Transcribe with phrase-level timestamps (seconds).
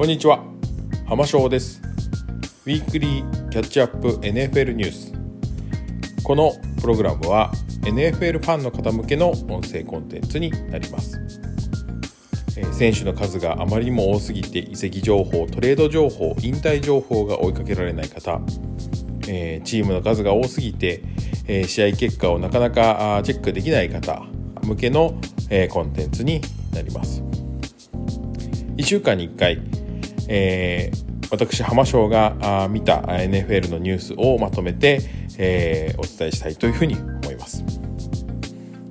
[0.00, 0.42] こんにちは。
[1.04, 1.82] 浜翔です。
[2.64, 5.12] ウィークリーキャッチアップ NFL ニュース
[6.24, 11.20] このプログラムは NFL ファンの方向けの音声コンテンツになります。
[12.72, 18.40] 選手の数があまりにも多すぎて移籍情報トレード情報引退情報が追いかけられない方
[19.26, 21.02] チームの数が多すぎて
[21.66, 24.22] 試合結果をなかなかチェックできない方
[24.62, 25.20] 向けの
[25.68, 26.40] コンテンツに
[26.72, 27.22] なります。
[28.78, 29.60] 1週間に1回、
[30.32, 35.00] えー、私浜翔が見た NFL のニュースをまとめて、
[35.38, 37.64] えー、お伝えしたいというふうに思います。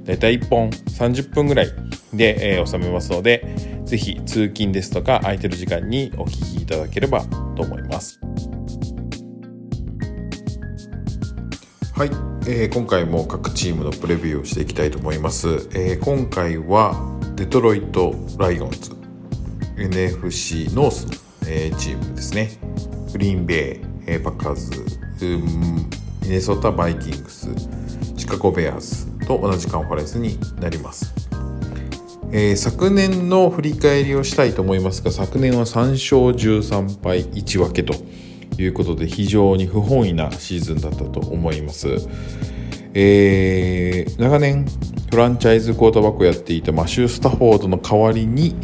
[0.04, 1.68] だいたい1本30分ぐらい
[2.14, 3.46] で、えー、収めますので
[3.86, 7.24] ぜひ通勤ですとか空いてる時間にお聞きいただければ
[7.56, 8.20] と思います。
[11.96, 12.10] はい、
[12.48, 19.00] えー、今回も各チームのプレビューをしていきたいと思います、えー、今回はデトロイト・ライオンズ。
[19.80, 22.52] NFC ノースの、え、チームですね。
[23.12, 24.70] グリーンベイ、えー、パッカーズ、
[26.30, 27.50] ミネソタ・バイキングス
[28.16, 31.14] シカゴ・ベアーズと同じカンファレンスになります、
[32.32, 37.96] えー、昨年の振り返りをしたいと思いますが昨年は3勝13敗1分けと
[38.62, 41.88] いうことで非常に不本意なシーズンだったと思います、
[42.94, 44.66] えー、長年
[45.10, 48.56] フランチャイズクォーターバックをやっていたマシュー・スタフォードの代わりに、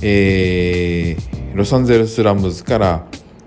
[0.00, 3.06] えー、ロサンゼルス・ラムズから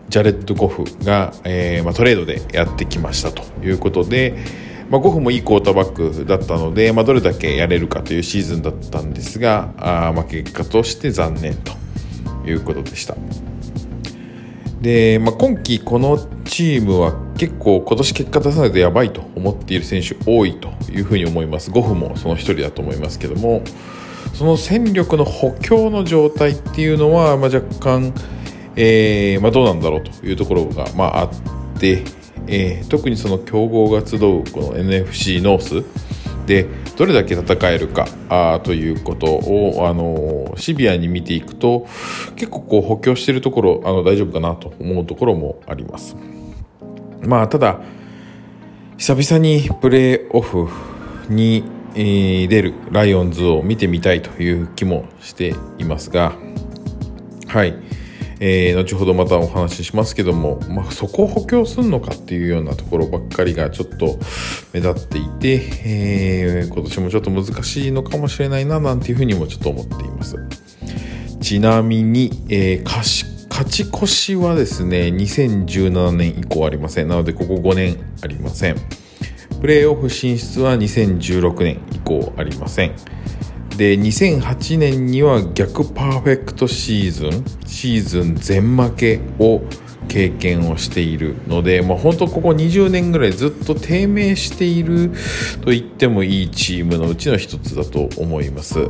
[0.10, 4.36] ジャレッド・ゴフが、えーまあ、トレードでやってきましたということで、
[4.90, 11.72] まあ、ゴフもいいクォーターバックだったので、まあ、どれだけやれるかというシーズンだったんですがあ、まあ、結果として残念と
[12.46, 13.16] いうことでした。
[14.82, 21.72] で、まあ、今季このチームは結構今年結果出さないとやばいと思っている選手多いというふうに思います。
[21.72, 23.64] ゴフもその一人だと思いますけども、
[24.34, 28.14] その戦力の補強の状態っていうのは、まあ、若干、
[28.76, 31.30] えーまあ、どうなんだろうというところが、まあ、あっ
[31.80, 32.04] て、
[32.48, 35.84] えー、特にその強豪が集うこの NFC ノース
[36.46, 36.68] で
[36.98, 41.88] どれだけ戦えるかあということを、あのシビアに見ていくと
[42.36, 46.16] 結構こう補強しているところあの大丈夫かなと思うところもあります。
[47.22, 47.80] まあただ
[48.98, 50.70] 久々にプレーオフ
[51.30, 56.34] に、出るライオンズを見てみたいという気もしていますが、
[57.48, 57.76] はい、
[58.40, 64.20] えー、後ほどまたお話ししますけども、まあ、そこを補強するのかっていうようなところばっかりがちょっと
[64.74, 70.38] 目立っていて、えー、今年もちょっと難しいのかもしれないななんていうふうにもちょっと思っています。
[71.42, 77.08] ちなみに、えー、勝ち越しはですね、2017年以降ありません。
[77.08, 79.03] なので、ここ5年ありません。
[79.64, 82.96] プレーオフ進出は2016年以降ありません
[83.78, 89.62] で2008年には逆パーフェクトシーズンシーズン全負けを
[90.10, 95.12] 経験をしているので、まあ、本当ここ20年ぐらいずっと低迷している
[95.62, 98.90] と言ってもいいチームのうちの一つだと思います。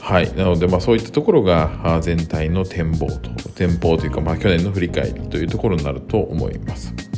[0.00, 7.09] はい、なので、まあ、そういったところが全体の展望と展望というか、まあ、去年の振り返りというところになると思います。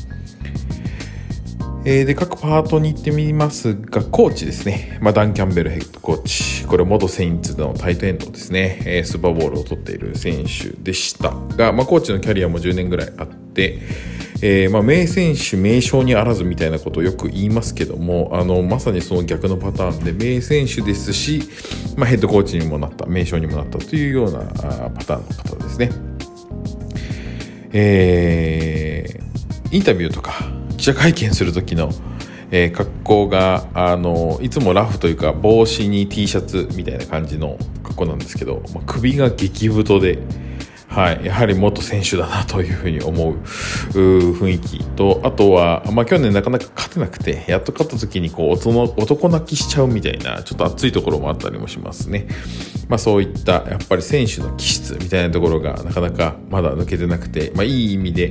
[1.85, 6.65] えー、で各パートに行ってみますがコーチですね、まあ、ダン・キャンベルヘッドコーチ。
[6.65, 13.81] これ元セインツのタイトエンドですね、えー、スーパーボールを取っている選手でしたが、まあ、コーチのキャリアも10年ぐらいあって、
[14.43, 21.43] えー、まあ、名選手名称にあらずみたいなことをよく言いますけどもあのまさにその逆のパターンで名選手ですし、
[21.97, 24.39] まあ、ヘッドコーチにもなった名称にもなったというような
[24.91, 25.91] パターンの方ですね。
[27.75, 31.91] えー、インタビューとか記者会見する時の、
[32.51, 40.19] えー、格好があのいつもラフというか帽子に T シャツみたいな感じの格好なんですけど、まあ、首が激太で、
[40.89, 43.37] はい、やはり元選手だなというふうに思う
[43.93, 52.27] 雰囲気とあとは、まあ、去年なかなか勝てなくてやっと勝った時にこう男泣きしちゃうみたいなちょっと熱いところもあったりもしますね。
[52.89, 58.31] まあ、そういったやっぱり選手の気質みたいなところがなかなかまだ抜けてなくて、まあ、いい意味で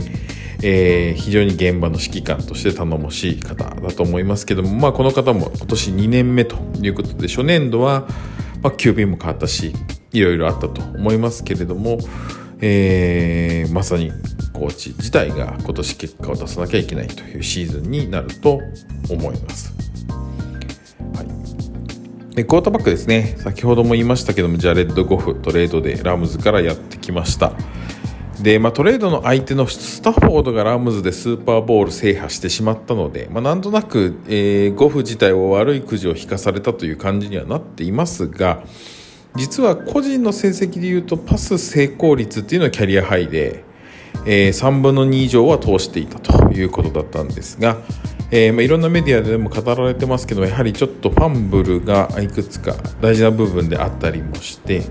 [0.64, 8.08] えー、非常に現場の指揮官として頼もしい方だと思いますけども、まあ、この方も今年2年目ということで初年度は、
[8.62, 9.74] まあ、QB も変わったし
[10.12, 11.98] いろいろあったと思いますけれども、
[12.60, 14.12] えー、まさに
[14.54, 18.60] コーチ自体が今年結果を出さなきゃいけないというシーズンになると
[19.10, 19.74] 思います。
[22.36, 27.52] でクォーターバックですね先ほども言いましたけどもジャレッド・ゴフトレードでラムズからやってきました。
[28.42, 38.64] で、まあ、トレードの相手のスタッフォードがラムズでスーパーボール制覇してしまったので、まあ、なんとなく、えー、ゴフ自体を悪いくじを引かされたという感じにはなっていますが、
[39.36, 43.64] 実は個人の成績でいうとパス成功率っていうのはキャリアハイで、
[44.26, 47.78] えー、3分の2以上は通していたということだったんですが、
[48.34, 54.84] えー、まあ、いろんなメディアでも語られてますけどやはりちょっとファンブルがいくつか大事な部分であったりもして、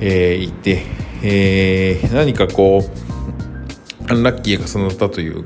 [0.00, 0.82] えー、いて、
[1.22, 5.44] えー、何かこうアンラッキーが重なったという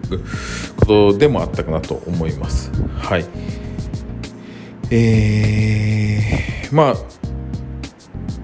[0.77, 2.71] ことでもあったかなと思います。
[2.99, 3.25] はい。
[4.91, 7.20] えー、まあ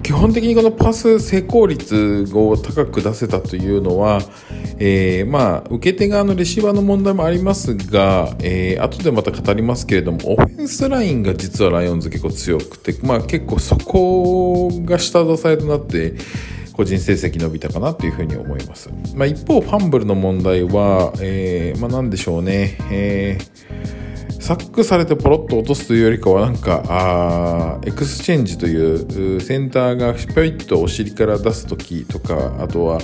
[0.06, 4.20] 基本的にこのパス成功率を高く出せたというのは、
[4.79, 16.14] えー、まあ、受け手側のレシーバーの問題もありますが、えー、後でまた語りますけれども、オフェンスラインが実はライオンズ結構強くて、まあ結構そこが下支えとなって、
[16.73, 18.88] 個人成績伸びたかなというふうに思います。
[19.17, 23.95] まあ、一方、ファンブルの問題は、えー、まあ、なんでしょうね、えー
[24.46, 33.00] サックされてポロッと落とすというよりかはなんかあエクスチェンジというセンターがぴょいっとお尻から出す時とかあとは、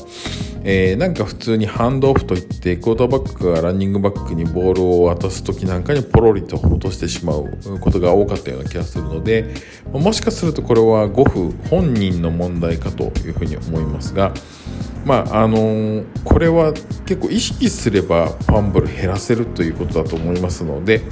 [0.62, 7.50] えー、なんか普通にハンドオフといってクォーターバックがランニングバックにボールを渡す時なんかにポロリと落としてしまう
[7.80, 9.52] ことが多かったような気がするので
[9.90, 14.32] もしかするとこれはゴフ本人の問題かというふうに思いますが。
[15.04, 21.02] まああのー、これは結構意識すればファンブル減らせるということだと思いますので、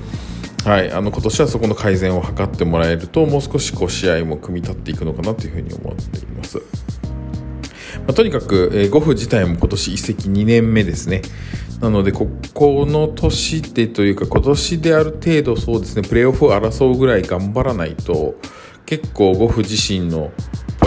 [0.65, 6.59] はい、あの今年はそこの改善を図ってもらえるともう少しこう試合も組み立っていくのかなというふうに思っています。
[6.59, 11.23] まあ、とにかく、えー、ゴフ自体も今年移籍2年目ですね。
[11.81, 18.35] なので、ここの年でというか、今年である程度そうですね、プレーオフを争うぐらい頑張らないと、
[18.85, 20.31] 結構ゴフ自身の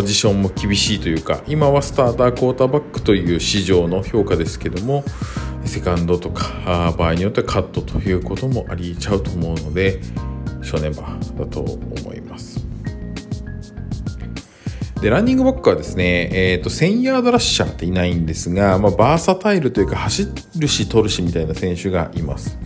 [0.04, 5.04] ジションも厳しいというか今はスタータークォーターバックという市場の評価ですけども
[5.66, 10.02] セカンドとか場合によってはカットということもありちゃうと思うので
[10.62, 11.02] 正念場
[11.38, 12.64] だと思います。
[15.02, 22.58] でランニングバックはですね、えーと、1000ヤードラッシャーっていないんですが、まあ、バーサタイルというか走るし取るしみたいな選手がいます。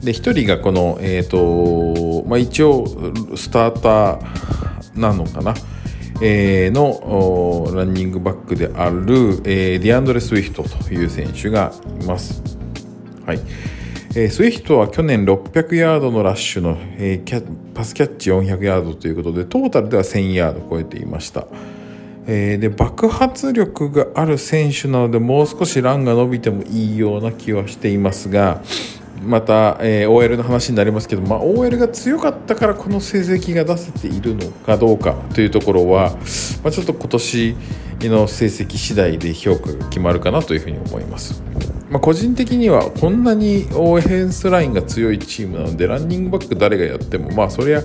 [0.00, 2.86] で1人がこの、えーとまあ、一応
[3.34, 5.54] スターターなのかな、
[6.24, 12.42] え、のランニングバックである、えー、ディアンドレ・スウィフトという選手がいます。
[13.26, 13.40] はい
[14.14, 21.46] えー、スウィフトは去年600ヤードのラッシュの、えー、キャパスキャッチ400ヤードということでトータルでは1000ヤード超えていました。
[22.24, 28.62] で爆発力がある選手なのでもう少しランが伸びてもいいような気はしていますが、
[29.22, 36.10] また、えー、OL の話になりますけど、まあ、OL が強かったからこの成績が出せているのかどうかというところは、
[36.62, 37.56] まあ、ちょっと今年
[38.00, 41.42] の成績次第で評価が決まるかなというふうに思います。
[41.90, 47.82] まあ、個人的にはこんなにオフェンスラインが強いチームなのでランニングバック誰がやってもまあそりゃ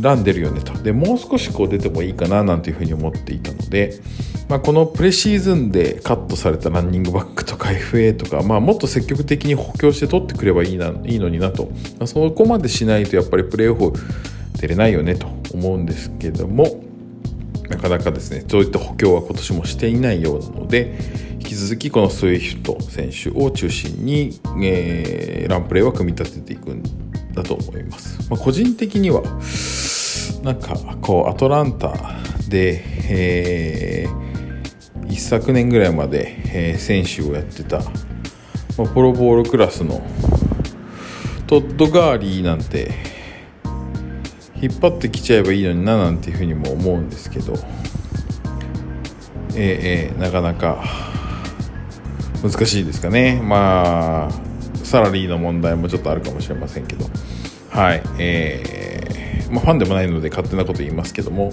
[0.00, 0.72] ラン出るよねと。
[0.74, 4.00] でもう少しこう出てもいいかななんていうふうに思っていたので、
[4.48, 11.64] まあ、このプレシーズンでカットされたランニングバックとか FA とか、まあ、もっと積極的に補強して取ってくればいいないいのになと、
[11.98, 13.92] まあ、そこまでしないとやっぱりプレーオフ
[14.60, 16.82] 出れないよねと思うんですけども
[17.68, 20.96] なかなかですねそういった補強は今年もしていないようなので
[21.40, 26.82] 引き続きこのスイフト選手を中心に、えー、ランプレーは組み立てていくん
[27.36, 28.18] だと思います。
[28.28, 29.22] まあ、個人的には
[30.42, 31.92] なんかこうアトランタ
[32.48, 40.02] で、えー、一昨年ぐらいまで、えー、選手をやってた、まあ、プロボールクラスの
[41.46, 42.92] トッド・ガーリーなんて
[44.60, 47.52] 引っ張ってきちゃえばいいのにななんていうふうにも思うんですけど、
[49.54, 50.82] えー、えー、なかなか
[52.42, 54.46] 難しいですかねまあ
[54.84, 57.06] サラリーの問題もちょっとあるかもしれませんけど、
[57.76, 61.52] はいえーまあ、ファンでもないので勝手なこと言いますけども、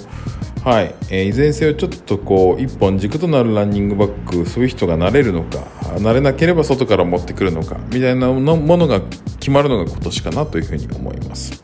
[0.63, 5.67] はいえー、いずれにせよちょっとこう一本軸となるランニングバックそういう人がなれるのか
[5.99, 9.01] なれなければ外から持ってくるのかみたいなものが
[9.39, 11.61] 決まるのが今年かなというふうに思います。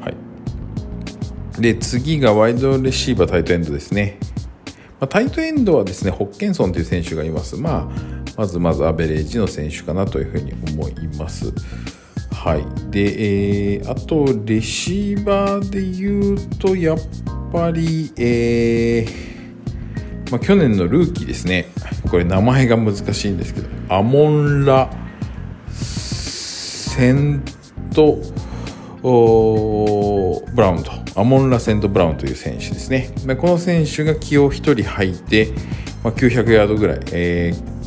[0.00, 4.18] はい、で次がワイドレシーバータイトエンドですね。
[4.98, 7.56] まあ、タイトエンドはですねホッケンソンという選手がいます。
[7.56, 11.52] まあまずまずアベレージの選手かなというふうに思います。
[12.38, 16.98] はい、で、えー、あとレシーバーで言うとやっ
[17.52, 21.66] ぱり、えーまあ、去年のルーキーですね。
[22.10, 24.90] これ名前が難しいんですけどアモンラ・
[25.68, 27.42] セン
[27.94, 28.18] ト
[29.02, 30.92] ブラウンと。
[31.16, 33.10] アモンラ・セントブラウンという選手ですね。
[33.36, 35.48] この選手が気を1人入って、
[36.04, 37.78] まあ、900ヤードぐらい、えー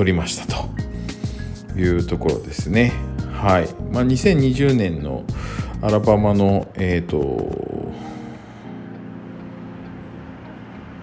[0.00, 2.90] 取りましたというところですね。
[3.40, 3.68] はい。
[3.90, 5.24] まあ、2020年の
[5.80, 7.90] アラバマの、えーと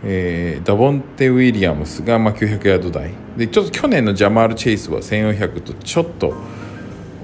[0.04, 3.10] えー、ダボンテ・ウィリアムスがまあ900ヤード台。
[3.38, 6.36] でちょっと去年のジャマール・チェイスは1400とちょっと、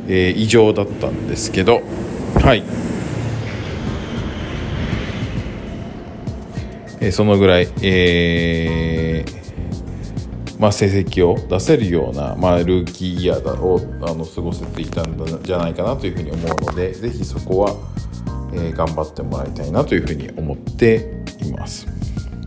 [0.07, 1.83] えー、異常だったんですけど。
[2.41, 2.63] はい、
[7.01, 9.42] えー、そのぐらい、えー
[10.63, 17.75] まあ、成績を出せるような、まあ、ルーキーイヤーをあの過ごせていたんじゃないかなというふうに思うのでぜひそこは、
[18.53, 21.85] えー、頑張ってもらいたいなというふうに思っています。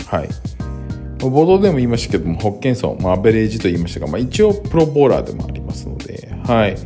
[0.07, 0.31] はい。
[1.19, 6.77] 冒頭でも言いましたけどもホッケンソン、まあ、アベレージと言いましたが、まあ、一応プロボーラーでもありますので、はい。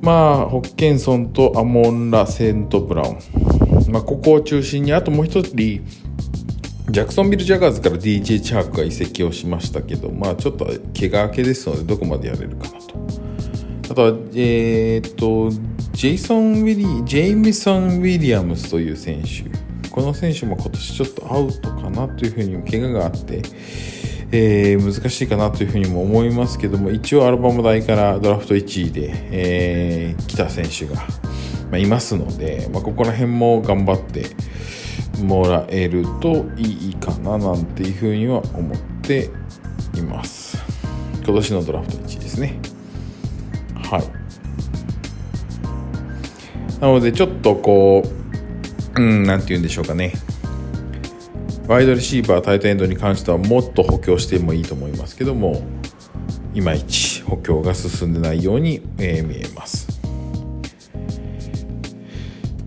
[0.00, 5.84] まあ、ホッケンソンとアモンラ・セント・ブラウン、まあ、ここを中心にあともう一人
[6.90, 10.64] ジャクソンビル・ジャガーズから DJ チャークが移籍をしましたけど、まあ、ちょっと
[10.98, 12.96] 怪我明けですのでどこまでやれるかなと。
[13.90, 15.50] あとは、えー、っと
[15.92, 19.44] ジェイソン・ウィリジェイミソン・ウィリアムスという選手。
[19.88, 23.42] この選手も今年ちょっとアウトかなというふうに怪我があって、
[24.32, 31.04] えー、難しいかなというふうにも思いますけども一応アルバム代からドラフト1位で、えー、来た選手が、ま
[31.72, 34.26] あ、いますので、まあ、ここら辺も頑張って
[35.22, 39.30] もらえるといいかななんていうふうには思って
[39.94, 40.58] います
[41.24, 42.58] 今年のドラフト1位ですね
[43.74, 44.04] はい
[46.80, 48.20] なのでちょっとこう
[48.96, 50.12] うん、なんて言うんでしょうかね。
[51.66, 55.62] ワイドレシーバー、タイトエンドに関してはもっと補強してもいいと思いますけども、
[56.52, 59.89] いまいち補強が進んでないように、えー、見えます。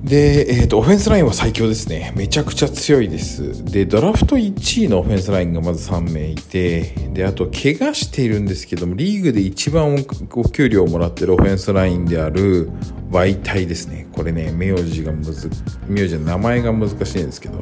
[0.04, 2.12] で、えーと、オフェンスラインは最強ですね。
[2.18, 3.64] めちゃくちゃ強いです。
[3.64, 9.96] で、ドラフト1位のオフェンスラインがまず3名いて、で、あと、怪我しているんですけども、リーグで一番
[10.34, 12.70] お給料をもらってるオフェンスラインである、
[13.12, 14.08] ワイタイですね。
[14.12, 15.50] これね、名字がむず、
[15.88, 17.60] 名字の名前が難しいんですけど、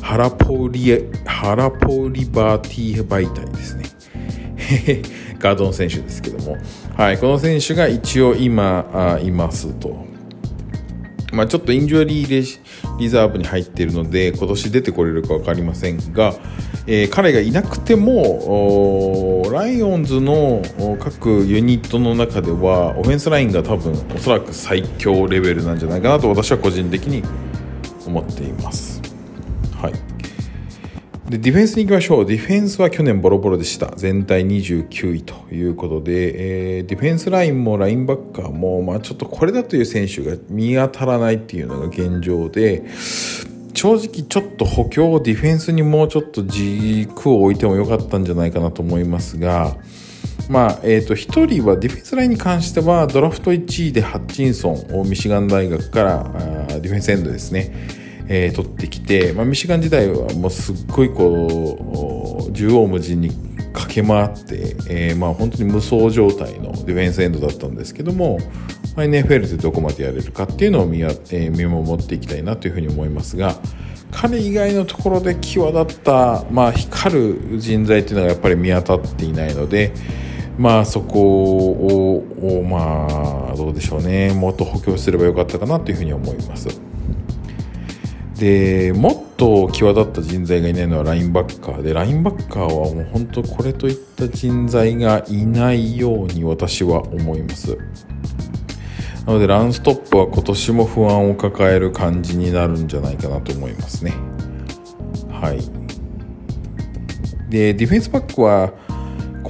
[0.00, 3.84] ハラポリ、ハラポリバーティーバイタイですね。
[5.40, 6.56] ガードン選手ですけども、
[6.96, 10.09] はい、この選手が一応今、あいますと。
[11.32, 12.58] まあ、ちょっとインジュアリー
[12.98, 16.34] リザーブに入っているので今年出てこれるか分かりませんが、
[16.86, 20.62] えー、彼がいなくてもライオンズの
[20.98, 27.22] 各ユニットの中ではオフェンスラインが多分おそらく最強レベルなんじゃないかなと私は個人的に
[28.06, 29.00] 思っています。
[29.80, 30.09] はい
[31.30, 32.26] でディフェンスに行きましょう。
[32.26, 33.94] ディフェンスは去年ボロボロでした。
[33.94, 42.82] 全体29位ということで、えー、ディフェンスラインもラインバッカーも、まあちょっとこれだという選手が見当たらないっていうのが現状で、
[43.74, 49.76] 正直ちょっと補強、ディフェンスにもうちょっと軸を置いてもよかったんじゃないかなと思いますが、
[50.48, 56.30] まあ、えっ、ー、と、1人はディフェンスラインに関しては、ドラフト1位でハッチンソンをミシガン大学から
[56.80, 57.99] ディフェンスエンドですね。
[58.32, 63.30] えー、取ってきて、まあ、ミシガン時代はもうすっごいこう縦横無尽に
[63.72, 68.38] 駆け回って、えー、まあ本当に無双状態のディフェンスエンドだったんですけども、
[68.94, 73.56] まあ、NFL でどこまでやれるかっていうのを見,、えー、見守っていきたいなというふうに思いますが
[74.12, 79.92] 彼以外のところで際立った、まあ、光る人材っていうのがやっぱり見当たっていないので。
[80.58, 83.06] まあそこをま
[83.50, 86.89] あどうでしょうねもっと補強すればよかったかなというふうに思います。
[88.40, 97.76] でもっと際立った人材がいないのはラインバッカーでラインバッカーはもう本当これといった人材がいないように私は思います。
[99.26, 104.14] なのでランストップは今年も不安を抱える感じになるんじゃないかなと思いますね。
[105.30, 105.60] はい。
[107.50, 108.72] でディフェンスバックは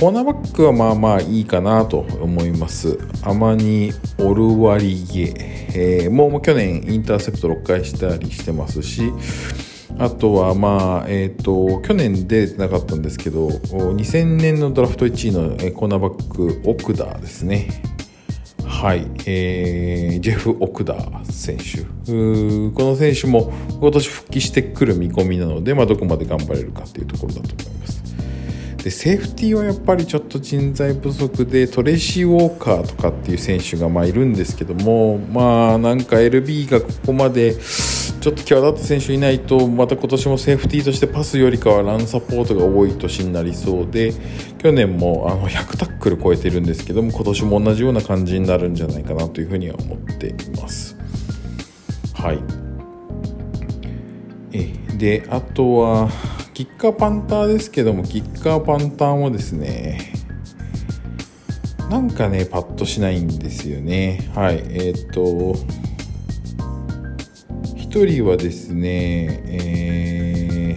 [0.01, 2.99] コーナーバックはまあまあいいかなと思います。
[3.23, 5.35] アマニ・オルワリゲ。
[5.75, 9.13] えー、もう去年インターセプト6回したりしてますし
[9.99, 17.69] あとはまあえっ、ー、と去年出てなかったんですけど2000年のドラフト1位のコーナーバック奥田ですね。
[18.65, 21.83] はい、えー、ジェフ・オクダー選手
[22.75, 28.00] この選手も今年復帰してくる見込みなので、まあ、どこまで頑張れるかっていうところだと思います。
[28.83, 37.55] でセーフティーはやっぱりちょっと人材不足でトレイシー・ウォーカーとかっていう選手がまあいるんですけどもまあなんか LB がここまで
[38.21, 44.15] ちょっと際立った選手いないとまた今年もセーフティーとしてパスよりかはランサポートが多い年になりそうで
[44.59, 50.97] 去年もあの100タックル超えてるんですけども今年も同じような感じになるんじゃないかなというふうには思っています。
[52.15, 52.39] はい
[54.53, 56.11] えであとは
[56.61, 60.13] キッカーパンターですけどもキッカーパンターもですね
[61.89, 65.55] なんかねパッとしないんですよねはいえっ、と
[67.77, 70.77] 1人はですね、え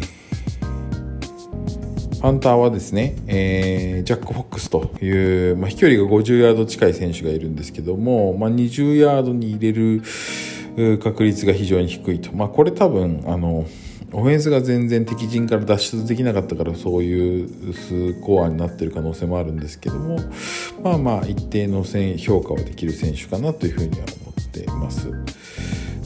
[2.22, 10.02] パンターはですね、えー、ジャック・フォックスという、まあ、飛距離が50ヤード近い選手がいるんですけども、まあ、20ヤードに入れる
[11.00, 12.32] 確率が非常に低いと。
[12.32, 13.66] まあ、これ多分、あの、
[14.14, 20.20] オフェンスが全然敵陣から脱出できなかったからそういうスコアになってる可能性もあるんですけども
[20.84, 21.84] まあまあ一定の
[22.18, 25.12] 評価はできる選手かなというふうには思っています。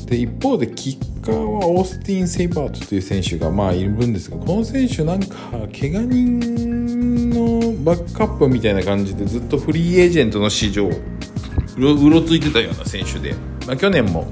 [0.05, 5.35] で一方でキッカーはオースティン・セイバートという選手がまあいるんですがこの選手なんか
[5.77, 13.35] 怪我人のバックアップみたいな感じでずっとフリーエージェントの市場うろついてたような選手で、
[13.67, 14.27] まあ、去年も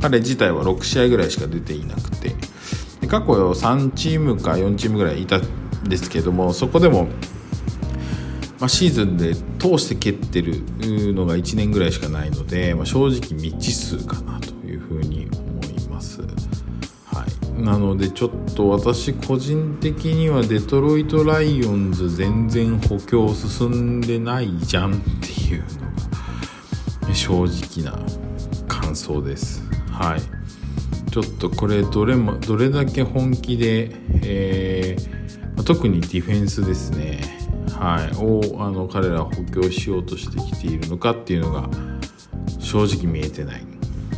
[0.00, 2.34] 彼自体は6試合ぐらいしか出ていなくて
[3.08, 5.42] 過去3チームか4チームぐらいいたん
[5.88, 7.08] ですけどもそこでも
[8.60, 10.64] まあ、シーズンで通して蹴ってる
[11.14, 16.22] のが1年ぐらいしかないので、まあ、正直未知数かなというふうに思います。
[17.04, 17.24] は
[17.56, 27.96] い、なのでちょっと私個人的にはデトロイト・ライオンズ全然補強進んでないじゃんっていうのが正直な
[28.66, 29.62] 感想です。
[29.92, 30.37] はい、
[31.18, 33.90] ちょっとこれどれもどれだけ本気で、
[34.22, 37.20] えー、特にディフェンスですね。
[37.72, 41.68] はい、をあの彼ら補強しようとしてきているのかっていうのが
[42.60, 43.62] 正直見えてない、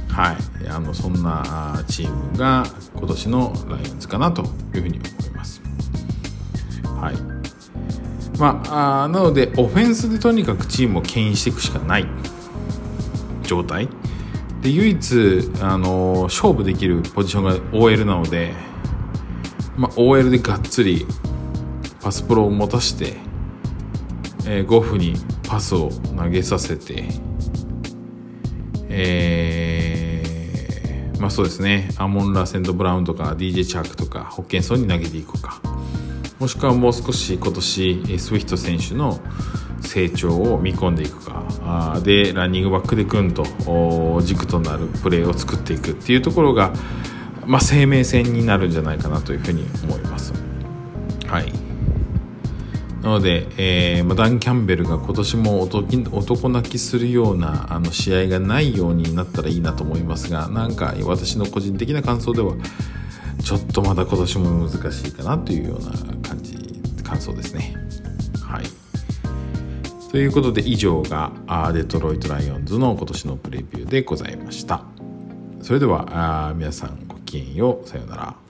[0.08, 4.42] はい、あのそんなチームが今年のライオンズかなと
[4.74, 5.62] いうふうに思います。
[6.84, 8.38] はい。
[8.38, 12.06] ま、あなのでオフェンスでとにかくチームを牽引していくしかない
[13.42, 13.88] 状態。
[14.62, 18.52] で唯一あの勝負できるポジションが OL なので、
[19.76, 21.06] まあ、OL でがっつり
[22.02, 23.30] パスプロを持たして
[24.52, 25.14] えー、ゴフに
[25.48, 27.04] パスを投げさせて、
[28.88, 35.60] えー、まあそうですね、アモン・ラ・セント・ブラウンとか DJ チャークとかホッケンソンに投げていくか、
[36.40, 39.20] もしくはもう少し今年スウィフト選手の
[39.90, 43.44] 成長を見込んでいくかあでランニングバックでぐんと
[44.22, 46.72] 軸となるプレーを作っていくっていうところが、
[47.44, 50.32] まあ、生命線になるんじゃないかなというふうに思います。
[51.26, 51.52] はい
[53.02, 62.54] なので、えーまダン・キャンベルが今年も男泣きするようなあの試合がないようになったらいいなと思いますがなんか私の個人的な感想では
[63.42, 66.58] ちょっとまだ今年も難しいかなというような感じ
[67.02, 67.79] 感想ですね。
[70.10, 71.30] ということで以上が
[71.72, 74.84] デトロイト・ライオンズの今年のプレビューでございました。
[75.62, 78.49] それでは皆さんごきげんようさようなら。